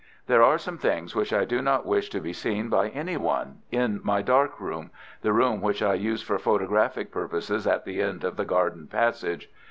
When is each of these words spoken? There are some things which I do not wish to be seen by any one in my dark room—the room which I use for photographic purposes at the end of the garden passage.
There 0.25 0.41
are 0.41 0.57
some 0.57 0.79
things 0.79 1.13
which 1.15 1.31
I 1.31 1.45
do 1.45 1.61
not 1.61 1.85
wish 1.85 2.09
to 2.09 2.19
be 2.19 2.33
seen 2.33 2.69
by 2.69 2.89
any 2.89 3.17
one 3.17 3.59
in 3.69 3.99
my 4.03 4.23
dark 4.23 4.59
room—the 4.59 5.31
room 5.31 5.61
which 5.61 5.83
I 5.83 5.93
use 5.93 6.23
for 6.23 6.39
photographic 6.39 7.11
purposes 7.11 7.67
at 7.67 7.85
the 7.85 8.01
end 8.01 8.23
of 8.23 8.35
the 8.35 8.45
garden 8.45 8.87
passage. 8.87 9.51